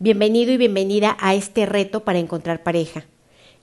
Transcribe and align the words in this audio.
Bienvenido 0.00 0.52
y 0.52 0.56
bienvenida 0.56 1.16
a 1.18 1.34
este 1.34 1.66
reto 1.66 2.04
para 2.04 2.20
encontrar 2.20 2.62
pareja. 2.62 3.06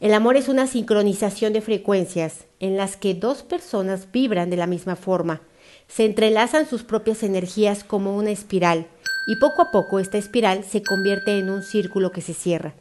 El 0.01 0.14
amor 0.14 0.35
es 0.35 0.50
una 0.50 0.67
sincronización 0.67 1.54
de 1.54 1.61
frecuencias 1.61 2.43
en 2.59 2.75
las 2.75 2.98
que 2.98 3.14
dos 3.14 3.42
personas 3.42 4.11
vibran 4.11 4.50
de 4.50 4.58
la 4.58 4.67
misma 4.67 4.98
forma, 4.98 5.43
se 5.87 6.03
entrelazan 6.03 6.67
sus 6.67 6.83
propias 6.83 7.24
energías 7.24 7.85
como 7.85 8.18
una 8.18 8.32
espiral 8.32 8.88
y 9.27 9.38
poco 9.38 9.61
a 9.61 9.71
poco 9.71 9.98
esta 9.98 10.18
espiral 10.18 10.66
se 10.66 10.84
convierte 10.84 11.40
en 11.40 11.50
un 11.50 11.64
círculo 11.64 12.12
que 12.12 12.20
se 12.20 12.34
cierra. 12.34 12.74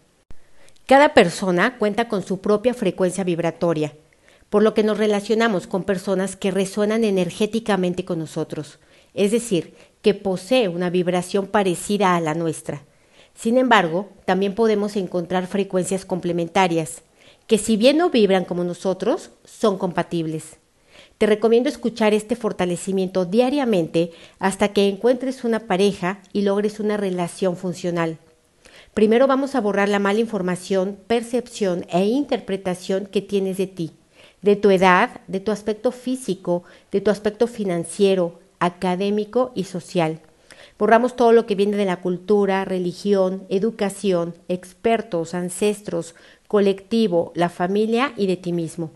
Cada 0.86 1.14
persona 1.14 1.78
cuenta 1.78 2.08
con 2.08 2.24
su 2.24 2.40
propia 2.40 2.74
frecuencia 2.74 3.22
vibratoria, 3.22 3.94
por 4.50 4.64
lo 4.64 4.74
que 4.74 4.82
nos 4.82 4.98
relacionamos 4.98 5.68
con 5.68 5.84
personas 5.84 6.34
que 6.34 6.50
resuenan 6.50 7.04
energéticamente 7.04 8.04
con 8.04 8.18
nosotros, 8.18 8.80
es 9.14 9.30
decir, 9.30 9.76
que 10.02 10.12
posee 10.12 10.66
una 10.66 10.90
vibración 10.90 11.46
parecida 11.46 12.16
a 12.16 12.20
la 12.20 12.34
nuestra. 12.34 12.82
Sin 13.34 13.58
embargo, 13.58 14.08
también 14.24 14.54
podemos 14.54 14.96
encontrar 14.96 15.46
frecuencias 15.46 16.04
complementarias, 16.04 17.02
que 17.46 17.58
si 17.58 17.76
bien 17.76 17.98
no 17.98 18.10
vibran 18.10 18.44
como 18.44 18.64
nosotros, 18.64 19.30
son 19.44 19.76
compatibles. 19.76 20.56
Te 21.18 21.26
recomiendo 21.26 21.68
escuchar 21.68 22.14
este 22.14 22.36
fortalecimiento 22.36 23.24
diariamente 23.24 24.12
hasta 24.38 24.68
que 24.68 24.88
encuentres 24.88 25.44
una 25.44 25.60
pareja 25.60 26.20
y 26.32 26.42
logres 26.42 26.80
una 26.80 26.96
relación 26.96 27.56
funcional. 27.56 28.18
Primero 28.94 29.26
vamos 29.26 29.54
a 29.54 29.60
borrar 29.60 29.88
la 29.88 29.98
mala 29.98 30.20
información, 30.20 30.96
percepción 31.06 31.84
e 31.90 32.04
interpretación 32.04 33.06
que 33.06 33.22
tienes 33.22 33.56
de 33.56 33.66
ti, 33.66 33.92
de 34.42 34.56
tu 34.56 34.70
edad, 34.70 35.20
de 35.26 35.40
tu 35.40 35.50
aspecto 35.50 35.90
físico, 35.90 36.62
de 36.92 37.00
tu 37.00 37.10
aspecto 37.10 37.46
financiero, 37.46 38.38
académico 38.60 39.52
y 39.54 39.64
social. 39.64 40.20
Borramos 40.78 41.16
todo 41.16 41.32
lo 41.32 41.46
que 41.46 41.54
viene 41.54 41.76
de 41.76 41.84
la 41.84 42.00
cultura, 42.00 42.64
religión, 42.64 43.44
educación, 43.48 44.34
expertos, 44.48 45.34
ancestros, 45.34 46.14
colectivo, 46.48 47.32
la 47.34 47.48
familia 47.48 48.12
y 48.16 48.26
de 48.26 48.36
ti 48.36 48.52
mismo. 48.52 48.90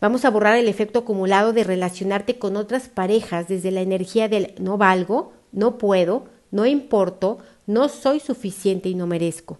Vamos 0.00 0.24
a 0.24 0.30
borrar 0.30 0.56
el 0.56 0.68
efecto 0.68 1.00
acumulado 1.00 1.52
de 1.52 1.64
relacionarte 1.64 2.38
con 2.38 2.56
otras 2.56 2.88
parejas 2.88 3.48
desde 3.48 3.70
la 3.70 3.82
energía 3.82 4.28
del 4.28 4.54
no 4.58 4.76
valgo, 4.76 5.32
no 5.52 5.78
puedo, 5.78 6.24
no 6.50 6.66
importo, 6.66 7.38
no 7.66 7.88
soy 7.88 8.18
suficiente 8.18 8.88
y 8.88 8.94
no 8.94 9.06
merezco. 9.06 9.58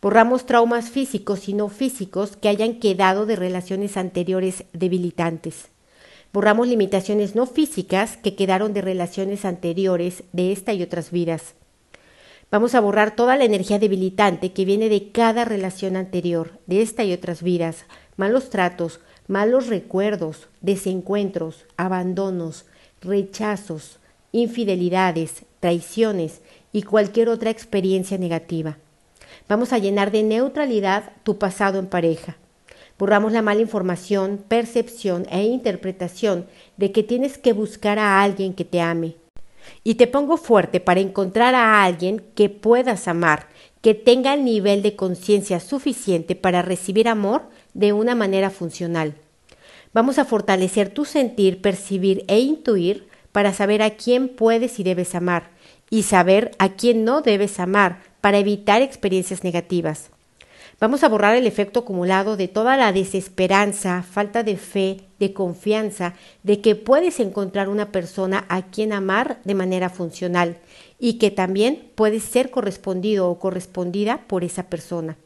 Borramos 0.00 0.46
traumas 0.46 0.90
físicos 0.90 1.48
y 1.48 1.54
no 1.54 1.68
físicos 1.68 2.36
que 2.36 2.48
hayan 2.48 2.74
quedado 2.78 3.26
de 3.26 3.36
relaciones 3.36 3.96
anteriores 3.96 4.64
debilitantes. 4.72 5.73
Borramos 6.34 6.66
limitaciones 6.66 7.36
no 7.36 7.46
físicas 7.46 8.16
que 8.16 8.34
quedaron 8.34 8.74
de 8.74 8.80
relaciones 8.80 9.44
anteriores 9.44 10.24
de 10.32 10.50
esta 10.50 10.72
y 10.72 10.82
otras 10.82 11.12
vidas. 11.12 11.54
Vamos 12.50 12.74
a 12.74 12.80
borrar 12.80 13.14
toda 13.14 13.36
la 13.36 13.44
energía 13.44 13.78
debilitante 13.78 14.52
que 14.52 14.64
viene 14.64 14.88
de 14.88 15.12
cada 15.12 15.44
relación 15.44 15.94
anterior, 15.94 16.58
de 16.66 16.82
esta 16.82 17.04
y 17.04 17.12
otras 17.12 17.44
vidas, 17.44 17.84
malos 18.16 18.50
tratos, 18.50 18.98
malos 19.28 19.68
recuerdos, 19.68 20.48
desencuentros, 20.60 21.66
abandonos, 21.76 22.64
rechazos, 23.00 24.00
infidelidades, 24.32 25.44
traiciones 25.60 26.40
y 26.72 26.82
cualquier 26.82 27.28
otra 27.28 27.50
experiencia 27.50 28.18
negativa. 28.18 28.78
Vamos 29.48 29.72
a 29.72 29.78
llenar 29.78 30.10
de 30.10 30.24
neutralidad 30.24 31.12
tu 31.22 31.38
pasado 31.38 31.78
en 31.78 31.86
pareja. 31.86 32.38
Borramos 32.98 33.32
la 33.32 33.42
mala 33.42 33.60
información, 33.60 34.44
percepción 34.46 35.26
e 35.30 35.42
interpretación 35.42 36.46
de 36.76 36.92
que 36.92 37.02
tienes 37.02 37.38
que 37.38 37.52
buscar 37.52 37.98
a 37.98 38.22
alguien 38.22 38.54
que 38.54 38.64
te 38.64 38.80
ame. 38.80 39.16
Y 39.82 39.94
te 39.94 40.06
pongo 40.06 40.36
fuerte 40.36 40.78
para 40.78 41.00
encontrar 41.00 41.54
a 41.54 41.82
alguien 41.82 42.22
que 42.34 42.48
puedas 42.48 43.08
amar, 43.08 43.48
que 43.80 43.94
tenga 43.94 44.34
el 44.34 44.44
nivel 44.44 44.82
de 44.82 44.94
conciencia 44.94 45.58
suficiente 45.58 46.36
para 46.36 46.62
recibir 46.62 47.08
amor 47.08 47.42
de 47.72 47.92
una 47.92 48.14
manera 48.14 48.50
funcional. 48.50 49.14
Vamos 49.92 50.18
a 50.18 50.24
fortalecer 50.24 50.88
tu 50.88 51.04
sentir, 51.04 51.60
percibir 51.60 52.24
e 52.28 52.40
intuir 52.40 53.08
para 53.32 53.52
saber 53.52 53.82
a 53.82 53.90
quién 53.90 54.28
puedes 54.28 54.78
y 54.78 54.84
debes 54.84 55.14
amar 55.14 55.50
y 55.90 56.04
saber 56.04 56.52
a 56.58 56.70
quién 56.70 57.04
no 57.04 57.20
debes 57.20 57.58
amar 57.58 58.00
para 58.20 58.38
evitar 58.38 58.82
experiencias 58.82 59.44
negativas. 59.44 60.10
Vamos 60.80 61.04
a 61.04 61.08
borrar 61.08 61.36
el 61.36 61.46
efecto 61.46 61.80
acumulado 61.80 62.36
de 62.36 62.48
toda 62.48 62.76
la 62.76 62.92
desesperanza, 62.92 64.02
falta 64.02 64.42
de 64.42 64.56
fe, 64.56 65.02
de 65.20 65.32
confianza, 65.32 66.14
de 66.42 66.60
que 66.60 66.74
puedes 66.74 67.20
encontrar 67.20 67.68
una 67.68 67.92
persona 67.92 68.44
a 68.48 68.62
quien 68.62 68.92
amar 68.92 69.40
de 69.44 69.54
manera 69.54 69.88
funcional 69.88 70.58
y 70.98 71.14
que 71.14 71.30
también 71.30 71.90
puedes 71.94 72.24
ser 72.24 72.50
correspondido 72.50 73.30
o 73.30 73.38
correspondida 73.38 74.26
por 74.26 74.42
esa 74.42 74.64
persona. 74.64 75.16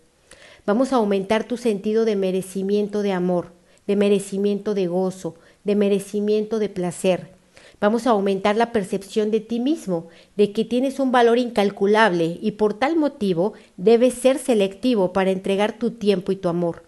Vamos 0.67 0.93
a 0.93 0.97
aumentar 0.97 1.45
tu 1.45 1.57
sentido 1.57 2.05
de 2.05 2.15
merecimiento 2.15 3.03
de 3.03 3.13
amor, 3.13 3.53
de 3.87 3.97
merecimiento 3.97 4.75
de 4.75 4.87
gozo, 4.87 5.35
de 5.65 5.77
merecimiento 5.77 6.59
de 6.59 6.69
placer, 6.69 7.38
Vamos 7.81 8.07
a 8.07 8.11
aumentar 8.11 8.57
la 8.57 8.73
percepción 8.73 9.31
de 9.31 9.41
ti 9.41 9.61
mismo, 9.61 10.09
de 10.37 10.53
que 10.53 10.65
tienes 10.65 10.99
un 10.99 11.13
valor 11.13 11.39
incalculable 11.39 12.39
y 12.41 12.53
por 12.53 12.75
tal 12.75 12.97
motivo 12.97 13.53
debes 13.77 14.15
ser 14.15 14.39
selectivo 14.39 15.13
para 15.13 15.31
entregar 15.31 15.79
tu 15.79 15.93
tiempo 15.93 16.33
y 16.33 16.37
tu 16.37 16.49
amor. 16.49 16.83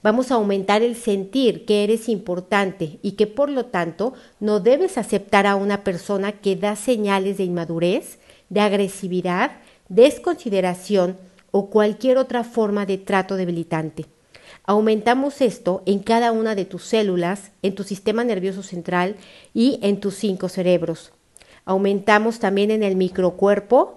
Vamos 0.00 0.30
a 0.30 0.34
aumentar 0.34 0.82
el 0.82 0.94
sentir 0.94 1.64
que 1.64 1.82
eres 1.82 2.08
importante 2.08 3.00
y 3.02 3.12
que 3.12 3.26
por 3.26 3.50
lo 3.50 3.66
tanto 3.66 4.14
no 4.38 4.60
debes 4.60 4.96
aceptar 4.96 5.46
a 5.46 5.56
una 5.56 5.82
persona 5.82 6.32
que 6.32 6.54
da 6.54 6.76
señales 6.76 7.38
de 7.38 7.44
inmadurez, 7.44 8.18
de 8.48 8.60
agresividad, 8.60 9.52
desconsideración 9.88 11.16
o 11.50 11.68
cualquier 11.68 12.16
otra 12.16 12.44
forma 12.44 12.86
de 12.86 12.98
trato 12.98 13.34
debilitante. 13.34 14.06
Aumentamos 14.64 15.40
esto 15.40 15.82
en 15.86 16.00
cada 16.00 16.32
una 16.32 16.54
de 16.54 16.64
tus 16.64 16.84
células, 16.84 17.50
en 17.62 17.74
tu 17.74 17.84
sistema 17.84 18.24
nervioso 18.24 18.62
central 18.62 19.16
y 19.54 19.78
en 19.82 20.00
tus 20.00 20.14
cinco 20.14 20.48
cerebros. 20.48 21.12
Aumentamos 21.64 22.38
también 22.38 22.70
en 22.70 22.82
el 22.82 22.96
microcuerpo, 22.96 23.96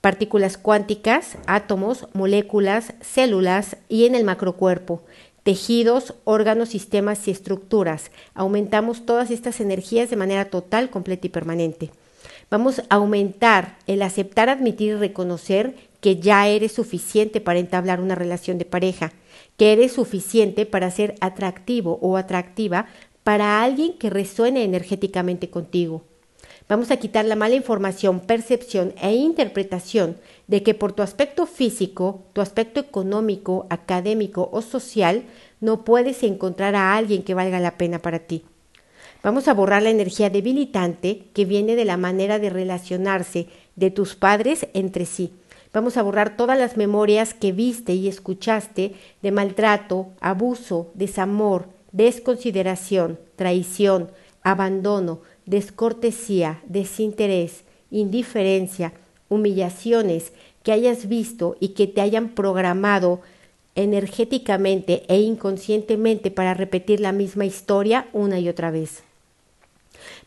partículas 0.00 0.58
cuánticas, 0.58 1.36
átomos, 1.46 2.08
moléculas, 2.12 2.94
células 3.00 3.76
y 3.88 4.06
en 4.06 4.14
el 4.14 4.24
macrocuerpo, 4.24 5.02
tejidos, 5.42 6.14
órganos, 6.24 6.70
sistemas 6.70 7.26
y 7.26 7.30
estructuras. 7.30 8.10
Aumentamos 8.34 9.06
todas 9.06 9.30
estas 9.30 9.60
energías 9.60 10.10
de 10.10 10.16
manera 10.16 10.46
total, 10.46 10.90
completa 10.90 11.26
y 11.26 11.30
permanente. 11.30 11.90
Vamos 12.50 12.80
a 12.88 12.96
aumentar 12.96 13.76
el 13.86 14.02
aceptar, 14.02 14.48
admitir 14.48 14.90
y 14.90 14.94
reconocer 14.94 15.74
que 16.00 16.16
ya 16.16 16.46
eres 16.48 16.72
suficiente 16.72 17.40
para 17.40 17.58
entablar 17.58 18.00
una 18.00 18.14
relación 18.14 18.58
de 18.58 18.64
pareja 18.64 19.12
que 19.56 19.72
eres 19.72 19.92
suficiente 19.92 20.66
para 20.66 20.90
ser 20.90 21.14
atractivo 21.20 21.98
o 22.00 22.16
atractiva 22.16 22.86
para 23.24 23.62
alguien 23.62 23.94
que 23.94 24.10
resuene 24.10 24.64
energéticamente 24.64 25.50
contigo. 25.50 26.02
Vamos 26.68 26.90
a 26.90 26.96
quitar 26.96 27.24
la 27.24 27.36
mala 27.36 27.54
información, 27.54 28.20
percepción 28.20 28.94
e 29.02 29.14
interpretación 29.14 30.16
de 30.46 30.62
que 30.62 30.74
por 30.74 30.92
tu 30.92 31.02
aspecto 31.02 31.46
físico, 31.46 32.22
tu 32.32 32.40
aspecto 32.40 32.80
económico, 32.80 33.66
académico 33.68 34.48
o 34.52 34.62
social, 34.62 35.24
no 35.60 35.84
puedes 35.84 36.22
encontrar 36.22 36.74
a 36.74 36.96
alguien 36.96 37.22
que 37.22 37.34
valga 37.34 37.60
la 37.60 37.76
pena 37.76 37.98
para 37.98 38.20
ti. 38.20 38.44
Vamos 39.22 39.48
a 39.48 39.54
borrar 39.54 39.82
la 39.82 39.90
energía 39.90 40.30
debilitante 40.30 41.24
que 41.32 41.44
viene 41.44 41.76
de 41.76 41.84
la 41.84 41.96
manera 41.96 42.38
de 42.38 42.50
relacionarse 42.50 43.46
de 43.76 43.90
tus 43.90 44.16
padres 44.16 44.66
entre 44.72 45.06
sí 45.06 45.32
Vamos 45.72 45.96
a 45.96 46.02
borrar 46.02 46.36
todas 46.36 46.58
las 46.58 46.76
memorias 46.76 47.32
que 47.32 47.52
viste 47.52 47.94
y 47.94 48.06
escuchaste 48.06 48.94
de 49.22 49.30
maltrato, 49.32 50.08
abuso, 50.20 50.90
desamor, 50.94 51.68
desconsideración, 51.92 53.18
traición, 53.36 54.10
abandono, 54.42 55.20
descortesía, 55.46 56.62
desinterés, 56.66 57.64
indiferencia, 57.90 58.92
humillaciones 59.28 60.32
que 60.62 60.72
hayas 60.72 61.08
visto 61.08 61.56
y 61.58 61.68
que 61.68 61.86
te 61.86 62.02
hayan 62.02 62.30
programado 62.30 63.20
energéticamente 63.74 65.04
e 65.08 65.20
inconscientemente 65.20 66.30
para 66.30 66.52
repetir 66.52 67.00
la 67.00 67.12
misma 67.12 67.46
historia 67.46 68.08
una 68.12 68.38
y 68.38 68.50
otra 68.50 68.70
vez. 68.70 69.02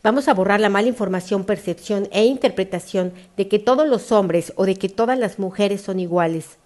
Vamos 0.02 0.28
a 0.28 0.34
borrar 0.34 0.60
la 0.60 0.68
mala 0.68 0.88
información, 0.88 1.44
percepción 1.44 2.08
e 2.12 2.24
interpretación 2.24 3.12
de 3.36 3.48
que 3.48 3.58
todos 3.58 3.88
los 3.88 4.12
hombres 4.12 4.52
o 4.56 4.66
de 4.66 4.76
que 4.76 4.88
todas 4.88 5.18
las 5.18 5.38
mujeres 5.38 5.80
son 5.80 6.00
iguales. 6.00 6.58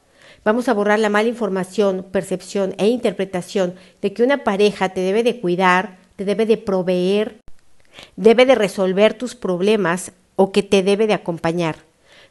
Vamos 0.45 0.69
a 0.69 0.75
borrar 0.75 0.99
la 0.99 1.11
mala 1.11 1.29
información, 1.29 2.07
percepción 2.11 2.75
e 2.79 2.87
interpretación 2.89 3.75
de 4.01 4.13
que 4.13 4.23
una 4.23 4.45
pareja 4.45 4.91
te 4.91 5.01
debe 5.01 5.23
de 5.23 5.41
cuidar, 5.41 5.99
te 6.17 6.25
debe 6.25 6.47
de 6.47 6.57
proveer, 6.57 7.41
debe 8.17 8.47
de 8.47 8.55
resolver 8.55 9.15
tus 9.15 9.35
problemas 9.35 10.13
o 10.37 10.53
que 10.53 10.63
te 10.63 10.83
debe 10.83 11.07
de 11.07 11.15
acompañar. 11.15 11.77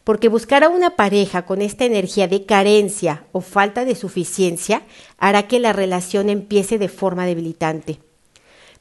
Porque 0.03 0.29
buscar 0.29 0.63
a 0.63 0.69
una 0.69 0.95
pareja 0.95 1.45
con 1.45 1.61
esta 1.61 1.85
energía 1.85 2.27
de 2.27 2.45
carencia 2.45 3.25
o 3.31 3.41
falta 3.41 3.85
de 3.85 3.95
suficiencia 3.95 4.81
hará 5.17 5.47
que 5.47 5.59
la 5.59 5.73
relación 5.73 6.29
empiece 6.29 6.79
de 6.79 6.89
forma 6.89 7.25
debilitante. 7.25 7.99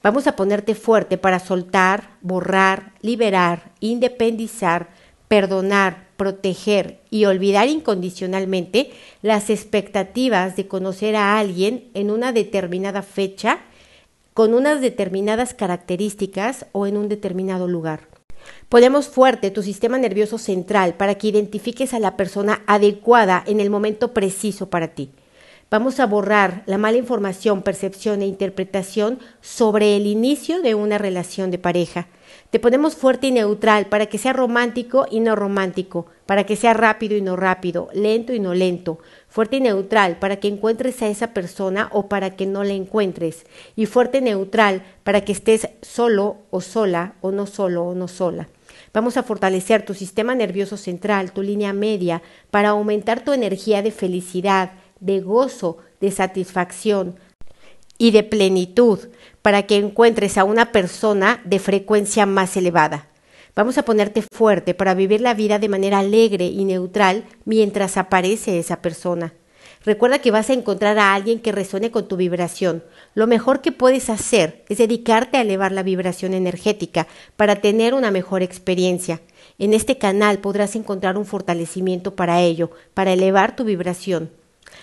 Vamos 0.02 0.28
a 0.28 0.36
ponerte 0.36 0.76
fuerte 0.76 1.18
para 1.18 1.40
soltar, 1.40 2.10
borrar, 2.20 2.92
liberar, 3.02 3.72
independizar, 3.80 4.90
perdonar, 5.26 6.06
proteger 6.16 7.00
y 7.10 7.24
olvidar 7.24 7.68
incondicionalmente 7.68 8.90
las 9.22 9.50
expectativas 9.50 10.54
de 10.54 10.68
conocer 10.68 11.16
a 11.16 11.38
alguien 11.38 11.88
en 11.94 12.10
una 12.10 12.32
determinada 12.32 13.02
fecha, 13.02 13.58
con 14.34 14.54
unas 14.54 14.80
determinadas 14.80 15.52
características 15.52 16.66
o 16.70 16.86
en 16.86 16.96
un 16.96 17.08
determinado 17.08 17.66
lugar. 17.66 18.06
Ponemos 18.68 19.08
fuerte 19.08 19.50
tu 19.50 19.64
sistema 19.64 19.98
nervioso 19.98 20.38
central 20.38 20.94
para 20.94 21.16
que 21.16 21.26
identifiques 21.26 21.92
a 21.92 21.98
la 21.98 22.16
persona 22.16 22.62
adecuada 22.68 23.42
en 23.46 23.60
el 23.60 23.68
momento 23.68 24.14
preciso 24.14 24.70
para 24.70 24.94
ti. 24.94 25.10
Vamos 25.70 26.00
a 26.00 26.06
borrar 26.06 26.62
la 26.64 26.78
mala 26.78 26.96
información, 26.96 27.60
percepción 27.60 28.22
e 28.22 28.26
interpretación 28.26 29.18
sobre 29.42 29.98
el 29.98 30.06
inicio 30.06 30.62
de 30.62 30.74
una 30.74 30.96
relación 30.96 31.50
de 31.50 31.58
pareja. 31.58 32.06
Te 32.48 32.58
ponemos 32.58 32.96
fuerte 32.96 33.26
y 33.26 33.32
neutral 33.32 33.84
para 33.84 34.06
que 34.06 34.16
sea 34.16 34.32
romántico 34.32 35.06
y 35.10 35.20
no 35.20 35.36
romántico, 35.36 36.06
para 36.24 36.44
que 36.44 36.56
sea 36.56 36.72
rápido 36.72 37.18
y 37.18 37.20
no 37.20 37.36
rápido, 37.36 37.90
lento 37.92 38.32
y 38.32 38.40
no 38.40 38.54
lento, 38.54 38.98
fuerte 39.28 39.56
y 39.56 39.60
neutral 39.60 40.18
para 40.18 40.36
que 40.36 40.48
encuentres 40.48 41.02
a 41.02 41.08
esa 41.08 41.34
persona 41.34 41.90
o 41.92 42.08
para 42.08 42.34
que 42.34 42.46
no 42.46 42.64
la 42.64 42.72
encuentres, 42.72 43.44
y 43.76 43.84
fuerte 43.84 44.18
y 44.18 44.22
neutral 44.22 44.82
para 45.04 45.20
que 45.20 45.32
estés 45.32 45.68
solo 45.82 46.38
o 46.48 46.62
sola 46.62 47.16
o 47.20 47.30
no 47.30 47.46
solo 47.46 47.84
o 47.84 47.94
no 47.94 48.08
sola. 48.08 48.48
Vamos 48.94 49.18
a 49.18 49.22
fortalecer 49.22 49.84
tu 49.84 49.92
sistema 49.92 50.34
nervioso 50.34 50.78
central, 50.78 51.32
tu 51.32 51.42
línea 51.42 51.74
media, 51.74 52.22
para 52.50 52.70
aumentar 52.70 53.22
tu 53.22 53.32
energía 53.32 53.82
de 53.82 53.90
felicidad, 53.90 54.72
de 55.00 55.20
gozo, 55.20 55.78
de 56.00 56.10
satisfacción 56.10 57.16
y 57.98 58.12
de 58.12 58.22
plenitud 58.22 59.00
para 59.42 59.62
que 59.64 59.76
encuentres 59.76 60.38
a 60.38 60.44
una 60.44 60.72
persona 60.72 61.40
de 61.44 61.58
frecuencia 61.58 62.26
más 62.26 62.56
elevada. 62.56 63.08
Vamos 63.54 63.76
a 63.76 63.84
ponerte 63.84 64.22
fuerte 64.22 64.72
para 64.72 64.94
vivir 64.94 65.20
la 65.20 65.34
vida 65.34 65.58
de 65.58 65.68
manera 65.68 65.98
alegre 65.98 66.46
y 66.46 66.64
neutral 66.64 67.24
mientras 67.44 67.96
aparece 67.96 68.58
esa 68.58 68.80
persona. 68.80 69.34
Recuerda 69.84 70.18
que 70.18 70.30
vas 70.30 70.50
a 70.50 70.52
encontrar 70.52 70.98
a 70.98 71.14
alguien 71.14 71.40
que 71.40 71.52
resuene 71.52 71.90
con 71.90 72.08
tu 72.08 72.16
vibración. 72.16 72.84
Lo 73.14 73.26
mejor 73.26 73.60
que 73.60 73.72
puedes 73.72 74.10
hacer 74.10 74.64
es 74.68 74.78
dedicarte 74.78 75.36
a 75.36 75.40
elevar 75.40 75.72
la 75.72 75.82
vibración 75.82 76.34
energética 76.34 77.06
para 77.36 77.56
tener 77.56 77.94
una 77.94 78.10
mejor 78.10 78.42
experiencia. 78.42 79.20
En 79.58 79.74
este 79.74 79.98
canal 79.98 80.38
podrás 80.38 80.76
encontrar 80.76 81.16
un 81.16 81.26
fortalecimiento 81.26 82.16
para 82.16 82.40
ello, 82.40 82.70
para 82.94 83.12
elevar 83.12 83.56
tu 83.56 83.64
vibración. 83.64 84.30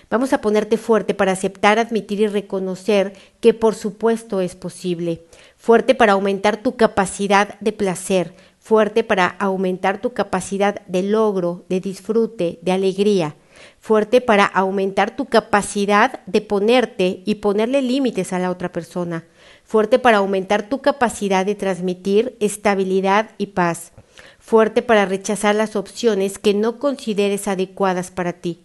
Vamos 0.10 0.34
a 0.34 0.42
ponerte 0.42 0.78
fuerte 0.78 1.14
para 1.16 1.32
aceptar, 1.32 1.80
admitir 1.80 2.20
y 2.22 2.28
reconocer 2.28 3.14
que 3.40 3.54
por 3.54 3.74
supuesto 3.74 4.40
es 4.40 4.56
posible. 4.56 5.24
Fuerte 5.58 5.96
para 5.96 6.14
aumentar 6.14 6.58
tu 6.58 6.76
capacidad 6.76 7.60
de 7.60 7.72
placer. 7.72 8.36
Fuerte 8.60 9.04
para 9.04 9.28
aumentar 9.28 10.02
tu 10.02 10.14
capacidad 10.14 10.82
de 10.88 11.04
logro, 11.04 11.66
de 11.70 11.80
disfrute, 11.80 12.60
de 12.62 12.72
alegría. 12.72 13.36
Fuerte 13.80 14.22
para 14.22 14.46
aumentar 14.46 15.16
tu 15.16 15.26
capacidad 15.26 16.24
de 16.26 16.42
ponerte 16.42 17.24
y 17.26 17.36
ponerle 17.36 17.82
límites 17.82 18.32
a 18.34 18.40
la 18.40 18.52
otra 18.52 18.72
persona. 18.72 19.26
Fuerte 19.64 19.98
para 19.98 20.18
aumentar 20.18 20.70
tu 20.70 20.82
capacidad 20.82 21.46
de 21.46 21.56
transmitir 21.56 22.36
estabilidad 22.40 23.32
y 23.38 23.48
paz. 23.48 23.92
Fuerte 24.40 24.84
para 24.84 25.06
rechazar 25.06 25.56
las 25.56 25.76
opciones 25.76 26.38
que 26.38 26.54
no 26.54 26.78
consideres 26.78 27.48
adecuadas 27.48 28.12
para 28.12 28.34
ti 28.34 28.65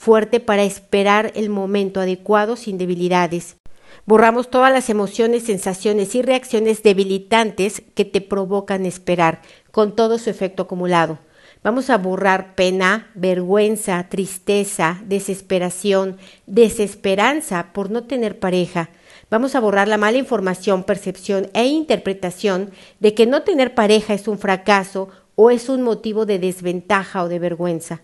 fuerte 0.00 0.40
para 0.40 0.62
esperar 0.62 1.30
el 1.34 1.50
momento 1.50 2.00
adecuado 2.00 2.56
sin 2.56 2.78
debilidades. 2.78 3.58
Borramos 4.06 4.48
todas 4.48 4.72
las 4.72 4.88
emociones, 4.88 5.42
sensaciones 5.42 6.14
y 6.14 6.22
reacciones 6.22 6.82
debilitantes 6.82 7.82
que 7.94 8.06
te 8.06 8.22
provocan 8.22 8.86
esperar, 8.86 9.42
con 9.72 9.94
todo 9.94 10.16
su 10.16 10.30
efecto 10.30 10.62
acumulado. 10.62 11.18
Vamos 11.62 11.90
a 11.90 11.98
borrar 11.98 12.54
pena, 12.54 13.10
vergüenza, 13.14 14.08
tristeza, 14.08 15.02
desesperación, 15.04 16.16
desesperanza 16.46 17.74
por 17.74 17.90
no 17.90 18.04
tener 18.04 18.38
pareja. 18.38 18.88
Vamos 19.28 19.54
a 19.54 19.60
borrar 19.60 19.86
la 19.86 19.98
mala 19.98 20.16
información, 20.16 20.84
percepción 20.84 21.50
e 21.52 21.66
interpretación 21.66 22.70
de 23.00 23.12
que 23.12 23.26
no 23.26 23.42
tener 23.42 23.74
pareja 23.74 24.14
es 24.14 24.28
un 24.28 24.38
fracaso 24.38 25.10
o 25.34 25.50
es 25.50 25.68
un 25.68 25.82
motivo 25.82 26.24
de 26.24 26.38
desventaja 26.38 27.22
o 27.22 27.28
de 27.28 27.38
vergüenza. 27.38 28.00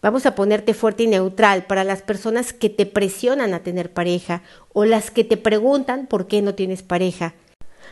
Vamos 0.00 0.26
a 0.26 0.36
ponerte 0.36 0.74
fuerte 0.74 1.02
y 1.02 1.06
neutral 1.08 1.66
para 1.66 1.82
las 1.82 2.02
personas 2.02 2.52
que 2.52 2.70
te 2.70 2.86
presionan 2.86 3.52
a 3.52 3.64
tener 3.64 3.92
pareja 3.92 4.42
o 4.72 4.84
las 4.84 5.10
que 5.10 5.24
te 5.24 5.36
preguntan 5.36 6.06
por 6.06 6.28
qué 6.28 6.40
no 6.40 6.54
tienes 6.54 6.84
pareja. 6.84 7.34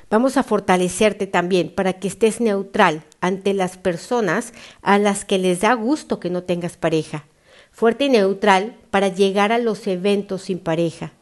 Vamos 0.08 0.36
a 0.36 0.44
fortalecerte 0.44 1.26
también 1.26 1.68
para 1.68 1.94
que 1.94 2.06
estés 2.06 2.40
neutral 2.40 3.02
ante 3.20 3.54
las 3.54 3.76
personas 3.76 4.52
a 4.82 4.98
las 4.98 5.24
que 5.24 5.38
les 5.38 5.62
da 5.62 5.74
gusto 5.74 6.20
que 6.20 6.30
no 6.30 6.44
tengas 6.44 6.76
pareja. 6.76 7.24
Fuerte 7.72 8.04
y 8.04 8.08
neutral 8.08 8.76
para 8.92 9.08
llegar 9.08 9.50
a 9.50 9.58
los 9.58 9.84
eventos 9.88 10.42
sin 10.42 10.60
pareja. 10.60 11.12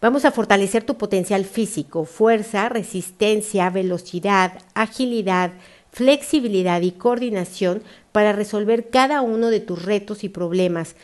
Vamos 0.00 0.24
a 0.24 0.32
fortalecer 0.32 0.82
tu 0.82 0.96
potencial 0.96 1.44
físico, 1.44 2.06
fuerza, 2.06 2.70
resistencia, 2.70 3.68
velocidad, 3.68 4.54
agilidad, 4.74 5.52
flexibilidad 5.92 6.80
y 6.80 6.92
coordinación 6.92 7.82
para 8.10 8.32
resolver 8.32 8.88
cada 8.90 9.20
uno 9.20 9.50
de 9.50 9.60
tus 9.60 9.84
retos 9.84 10.24
y 10.24 10.28
problemas, 10.28 10.96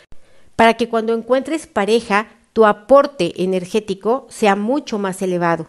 para 0.56 0.75
que 0.75 0.88
cuando 0.88 1.14
encuentres 1.14 1.67
pareja 1.67 2.29
tu 2.52 2.67
aporte 2.67 3.43
energético 3.43 4.26
sea 4.31 4.56
mucho 4.56 4.99
más 4.99 5.23
elevado. 5.23 5.69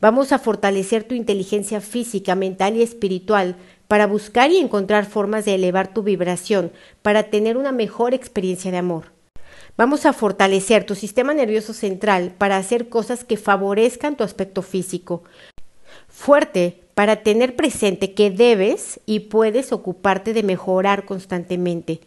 Vamos 0.00 0.32
a 0.32 0.38
fortalecer 0.38 1.04
tu 1.04 1.14
inteligencia 1.14 1.80
física, 1.80 2.34
mental 2.34 2.76
y 2.76 2.82
espiritual 2.82 3.56
para 3.88 4.06
buscar 4.06 4.50
y 4.50 4.58
encontrar 4.58 5.06
formas 5.06 5.44
de 5.44 5.54
elevar 5.54 5.94
tu 5.94 6.02
vibración, 6.02 6.72
para 7.02 7.24
tener 7.24 7.56
una 7.56 7.72
mejor 7.72 8.12
experiencia 8.12 8.70
de 8.70 8.78
amor. 8.78 9.12
Vamos 9.76 10.06
a 10.06 10.12
fortalecer 10.12 10.84
tu 10.84 10.94
sistema 10.94 11.34
nervioso 11.34 11.72
central 11.72 12.34
para 12.36 12.56
hacer 12.56 12.88
cosas 12.88 13.24
que 13.24 13.36
favorezcan 13.36 14.16
tu 14.16 14.24
aspecto 14.24 14.62
físico. 14.62 15.22
Fuerte 16.08 16.85
para 16.96 17.16
tener 17.16 17.56
presente 17.56 18.14
que 18.14 18.30
debes 18.30 19.00
y 19.04 19.20
puedes 19.20 19.70
ocuparte 19.70 20.32
de 20.32 20.42
mejorar 20.42 21.04
constantemente. 21.04 22.00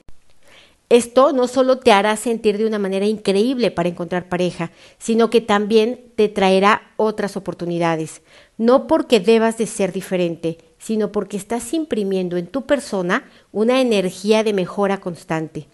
Esto 0.90 1.32
no 1.32 1.48
solo 1.48 1.78
te 1.78 1.92
hará 1.92 2.16
sentir 2.16 2.58
de 2.58 2.66
una 2.66 2.80
manera 2.80 3.06
increíble 3.06 3.70
para 3.70 3.90
encontrar 3.90 4.30
pareja, 4.30 4.72
sino 4.98 5.30
que 5.30 5.42
también 5.42 6.06
te 6.16 6.28
traerá 6.28 6.92
otras 6.98 7.38
oportunidades, 7.38 8.24
no 8.58 8.88
porque 8.88 9.20
debas 9.20 9.60
de 9.60 9.68
ser 9.68 9.92
diferente, 9.92 10.58
sino 10.80 11.12
porque 11.12 11.38
estás 11.38 11.72
imprimiendo 11.76 12.38
en 12.38 12.48
tu 12.48 12.64
persona 12.66 13.30
una 13.52 13.82
energía 13.82 14.44
de 14.44 14.54
mejora 14.54 15.00
constante. 15.00 15.68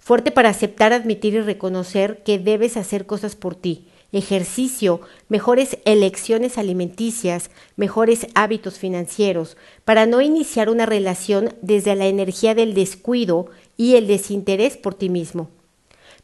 Fuerte 0.00 0.32
para 0.32 0.48
aceptar, 0.48 0.92
admitir 0.92 1.34
y 1.34 1.42
reconocer 1.42 2.24
que 2.24 2.40
debes 2.40 2.76
hacer 2.76 3.06
cosas 3.06 3.36
por 3.36 3.54
ti, 3.54 3.86
ejercicio, 4.12 5.00
mejores 5.28 5.78
elecciones 5.84 6.56
alimenticias, 6.56 7.50
mejores 7.76 8.26
hábitos 8.34 8.78
financieros, 8.78 9.56
para 9.84 10.06
no 10.06 10.20
iniciar 10.20 10.70
una 10.70 10.86
relación 10.86 11.54
desde 11.60 11.94
la 11.94 12.06
energía 12.06 12.54
del 12.54 12.74
descuido 12.74 13.46
y 13.76 13.96
el 13.96 14.06
desinterés 14.06 14.76
por 14.76 14.94
ti 14.94 15.08
mismo. 15.08 15.50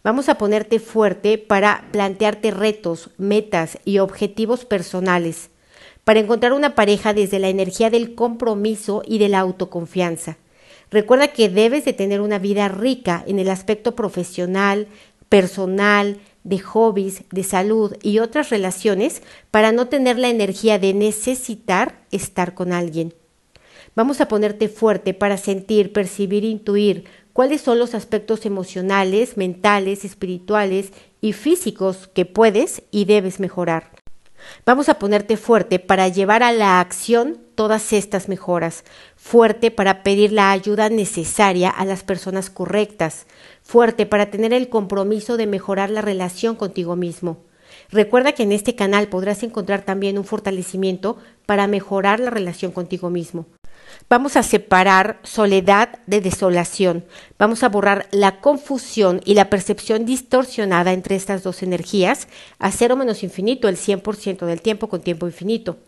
Vamos 0.02 0.28
a 0.28 0.36
ponerte 0.36 0.80
fuerte 0.80 1.38
para 1.38 1.88
plantearte 1.90 2.50
retos, 2.50 3.10
metas 3.16 3.78
y 3.84 3.98
objetivos 3.98 4.64
personales, 4.64 5.50
para 6.04 6.20
encontrar 6.20 6.52
una 6.52 6.74
pareja 6.74 7.14
desde 7.14 7.38
la 7.38 7.48
energía 7.48 7.88
del 7.90 8.14
compromiso 8.14 9.02
y 9.06 9.18
de 9.18 9.30
la 9.30 9.40
autoconfianza. 9.40 10.36
Recuerda 10.90 11.28
que 11.28 11.48
debes 11.48 11.84
de 11.84 11.94
tener 11.94 12.20
una 12.20 12.38
vida 12.38 12.68
rica 12.68 13.24
en 13.26 13.38
el 13.38 13.48
aspecto 13.48 13.94
profesional, 13.96 14.88
personal, 15.30 16.18
de 16.44 16.58
hobbies, 16.60 17.24
de 17.30 17.42
salud 17.42 17.96
y 18.02 18.20
otras 18.20 18.50
relaciones 18.50 19.22
para 19.50 19.72
no 19.72 19.88
tener 19.88 20.18
la 20.18 20.28
energía 20.28 20.78
de 20.78 20.94
necesitar 20.94 22.00
estar 22.10 22.54
con 22.54 22.72
alguien. 22.72 23.14
Vamos 23.96 24.20
a 24.20 24.28
ponerte 24.28 24.68
fuerte 24.68 25.14
para 25.14 25.36
sentir, 25.36 25.92
percibir, 25.92 26.44
intuir 26.44 27.04
cuáles 27.32 27.60
son 27.60 27.78
los 27.78 27.94
aspectos 27.94 28.46
emocionales, 28.46 29.36
mentales, 29.36 30.04
espirituales 30.04 30.92
y 31.20 31.32
físicos 31.32 32.08
que 32.08 32.24
puedes 32.26 32.82
y 32.90 33.04
debes 33.04 33.40
mejorar. 33.40 33.90
Vamos 34.66 34.88
a 34.88 34.98
ponerte 34.98 35.36
fuerte 35.36 35.78
para 35.78 36.08
llevar 36.08 36.42
a 36.42 36.52
la 36.52 36.80
acción 36.80 37.38
todas 37.54 37.92
estas 37.92 38.28
mejoras, 38.28 38.84
fuerte 39.16 39.70
para 39.70 40.02
pedir 40.02 40.32
la 40.32 40.50
ayuda 40.50 40.88
necesaria 40.88 41.70
a 41.70 41.84
las 41.84 42.02
personas 42.02 42.50
correctas, 42.50 43.26
fuerte 43.64 44.06
para 44.06 44.30
tener 44.30 44.52
el 44.52 44.68
compromiso 44.68 45.36
de 45.36 45.48
mejorar 45.48 45.90
la 45.90 46.02
relación 46.02 46.54
contigo 46.54 46.94
mismo. 46.94 47.38
Recuerda 47.90 48.32
que 48.32 48.44
en 48.44 48.52
este 48.52 48.76
canal 48.76 49.08
podrás 49.08 49.42
encontrar 49.42 49.82
también 49.82 50.18
un 50.18 50.24
fortalecimiento 50.24 51.16
para 51.46 51.66
mejorar 51.66 52.20
la 52.20 52.30
relación 52.30 52.70
contigo 52.70 53.10
mismo. 53.10 53.46
Vamos 54.08 54.36
a 54.36 54.42
separar 54.42 55.18
soledad 55.22 55.98
de 56.06 56.20
desolación. 56.20 57.04
Vamos 57.38 57.62
a 57.62 57.68
borrar 57.68 58.06
la 58.10 58.40
confusión 58.40 59.20
y 59.24 59.34
la 59.34 59.50
percepción 59.50 60.04
distorsionada 60.04 60.92
entre 60.92 61.16
estas 61.16 61.42
dos 61.42 61.62
energías 61.62 62.28
a 62.58 62.70
cero 62.70 62.96
menos 62.96 63.22
infinito, 63.22 63.68
el 63.68 63.76
100% 63.76 64.46
del 64.46 64.62
tiempo 64.62 64.88
con 64.88 65.00
tiempo 65.00 65.26
infinito. 65.26 65.78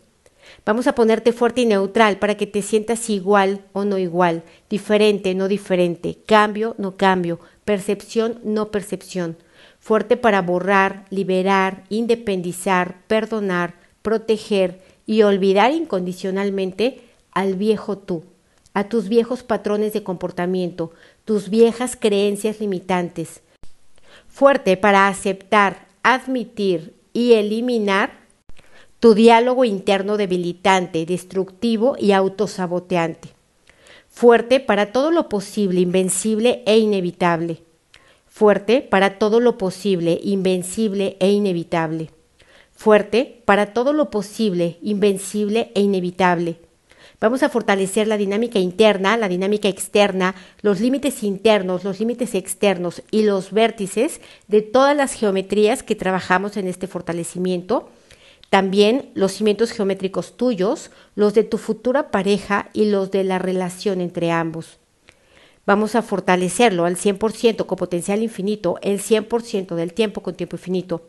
Vamos 0.65 0.87
a 0.87 0.95
ponerte 0.95 1.33
fuerte 1.33 1.61
y 1.61 1.65
neutral 1.65 2.17
para 2.17 2.35
que 2.35 2.47
te 2.47 2.61
sientas 2.61 3.09
igual 3.09 3.65
o 3.73 3.83
no 3.83 3.97
igual, 3.97 4.43
diferente, 4.69 5.35
no 5.35 5.47
diferente, 5.47 6.17
cambio, 6.25 6.75
no 6.77 6.95
cambio, 6.95 7.39
percepción, 7.67 8.39
no 8.45 8.71
percepción. 8.71 9.35
Fuerte 9.77 10.15
para 10.15 10.41
borrar, 10.41 11.05
liberar, 11.09 11.83
independizar, 11.89 12.95
perdonar, 13.07 13.75
proteger 14.01 14.81
y 15.05 15.23
olvidar 15.23 15.73
incondicionalmente 15.73 17.01
al 17.31 17.55
viejo 17.55 17.97
tú, 17.97 18.23
a 18.73 18.85
tus 18.87 19.09
viejos 19.09 19.43
patrones 19.43 19.91
de 19.91 20.01
comportamiento, 20.01 20.93
tus 21.25 21.49
viejas 21.49 21.97
creencias 21.99 22.61
limitantes. 22.61 23.41
Fuerte 24.29 24.77
para 24.77 25.09
aceptar, 25.09 25.87
admitir 26.03 26.95
y 27.11 27.33
eliminar 27.33 28.11
tu 29.01 29.13
diálogo 29.13 29.65
interno 29.65 30.15
debilitante, 30.15 31.05
destructivo 31.05 31.97
y 31.99 32.13
autosaboteante. 32.13 33.36
Fuerte 34.19 34.59
para 34.59 34.91
todo 34.91 35.11
lo 35.11 35.29
posible, 35.29 35.79
invencible 35.79 36.63
e 36.65 36.79
inevitable. 36.79 37.61
Fuerte 38.25 38.81
para 38.81 39.19
todo 39.19 39.39
lo 39.39 39.59
posible, 39.59 40.19
invencible 40.23 41.17
e 41.19 41.29
inevitable. 41.29 42.09
Fuerte 42.71 43.43
para 43.45 43.73
todo 43.73 43.93
lo 43.93 44.09
posible, 44.09 44.79
invencible 44.81 45.71
e 45.75 45.81
inevitable. 45.81 46.59
Vamos 47.21 47.43
a 47.43 47.49
fortalecer 47.49 48.07
la 48.07 48.17
dinámica 48.17 48.57
interna, 48.57 49.17
la 49.17 49.29
dinámica 49.29 49.67
externa, 49.67 50.33
los 50.63 50.79
límites 50.79 51.21
internos, 51.21 51.83
los 51.83 51.99
límites 51.99 52.33
externos 52.33 53.03
y 53.11 53.21
los 53.21 53.51
vértices 53.51 54.19
de 54.47 54.63
todas 54.63 54.97
las 54.97 55.13
geometrías 55.13 55.83
que 55.83 55.93
trabajamos 55.93 56.57
en 56.57 56.67
este 56.67 56.87
fortalecimiento 56.87 57.87
también 58.49 59.11
los 59.13 59.33
cimientos 59.33 59.71
geométricos 59.71 60.37
tuyos, 60.37 60.91
los 61.15 61.33
de 61.33 61.43
tu 61.43 61.57
futura 61.57 62.11
pareja 62.11 62.69
y 62.73 62.85
los 62.85 63.11
de 63.11 63.23
la 63.23 63.39
relación 63.39 63.99
entre 63.99 64.31
ambos. 64.31 64.77
Vamos 65.65 65.95
a 65.95 66.01
fortalecerlo 66.01 66.85
al 66.85 66.95
100% 66.95 67.65
con 67.65 67.77
potencial 67.77 68.23
infinito, 68.23 68.79
el 68.81 69.01
100% 69.01 69.75
del 69.75 69.93
tiempo 69.93 70.21
con 70.21 70.35
tiempo 70.35 70.55
infinito. 70.55 71.01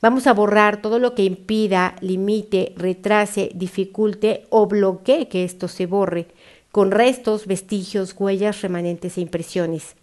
Vamos 0.00 0.26
a 0.26 0.32
borrar 0.32 0.80
todo 0.80 0.98
lo 0.98 1.14
que 1.14 1.24
impida, 1.24 1.94
limite, 2.00 2.72
retrase, 2.76 3.50
dificulte 3.54 4.46
o 4.48 4.66
bloquee 4.66 5.28
que 5.28 5.44
esto 5.44 5.68
se 5.68 5.84
borre, 5.84 6.28
con 6.72 6.90
restos, 6.90 7.46
vestigios, 7.46 8.14
huellas, 8.18 8.62
remanentes 8.62 9.18
e 9.18 9.20
impresiones 9.20 9.94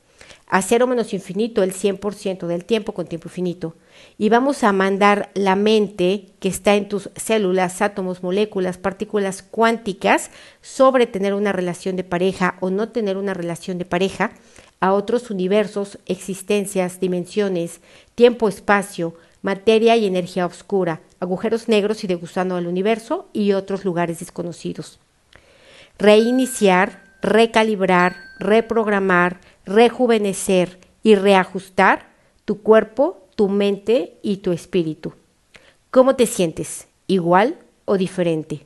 a 0.48 0.62
cero 0.62 0.88
menos 0.88 1.14
infinito 1.14 1.64
el 1.64 1.74
100% 1.74 2.48
del 2.48 2.66
tiempo 2.66 2.94
con 2.94 3.08
tiempo 3.08 3.28
infinito. 3.30 3.76
Y 4.18 4.30
vamos 4.30 4.64
a 4.64 4.72
mandar 4.72 5.30
la 5.34 5.56
mente 5.56 6.28
que 6.40 6.50
está 6.50 6.76
en 6.76 6.88
tus 6.88 7.10
células, 7.16 7.82
átomos, 7.82 8.24
moléculas, 8.24 8.78
partículas 8.78 9.42
cuánticas 9.42 10.32
sobre 10.62 11.08
tener 11.08 11.34
una 11.34 11.52
relación 11.52 11.96
de 11.96 12.04
pareja 12.04 12.58
o 12.60 12.70
no 12.70 12.90
tener 12.90 13.18
una 13.18 13.34
relación 13.34 13.78
de 13.78 13.86
pareja 13.86 14.32
a 14.80 14.94
otros 14.94 15.32
universos, 15.32 15.98
existencias, 16.06 17.00
dimensiones, 17.00 17.82
tiempo, 18.14 18.48
espacio, 18.48 19.16
materia 19.42 19.96
y 19.96 20.06
energía 20.06 20.46
oscura, 20.46 21.02
agujeros 21.20 21.68
negros 21.68 22.04
y 22.04 22.08
degustando 22.08 22.56
al 22.56 22.68
universo 22.68 23.30
y 23.34 23.54
otros 23.54 23.86
lugares 23.86 24.20
desconocidos. 24.20 25.00
Reiniciar, 25.98 27.04
recalibrar, 27.22 28.16
reprogramar, 28.40 29.40
rejuvenecer 29.66 30.80
y 31.04 31.16
reajustar 31.16 32.08
tu 32.46 32.62
cuerpo, 32.62 33.28
tu 33.36 33.50
mente 33.50 34.18
y 34.22 34.38
tu 34.38 34.52
espíritu. 34.52 35.14
¿Cómo 35.92 36.16
te 36.16 36.26
sientes? 36.26 36.88
¿Igual 37.08 37.58
o 37.86 37.98
diferente? 37.98 38.65